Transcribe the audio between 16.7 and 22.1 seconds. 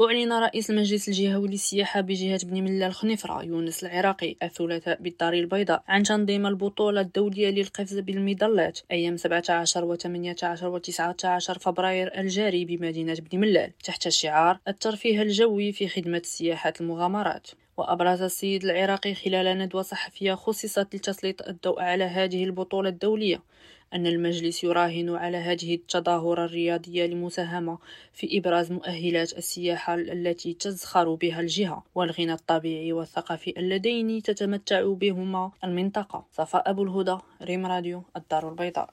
المغامرات. وأبرز السيد العراقي خلال ندوة صحفية خصصت لتسليط الضوء على